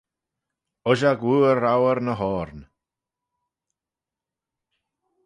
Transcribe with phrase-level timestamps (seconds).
[0.91, 2.59] Ushag wooar rouyr ny oarn.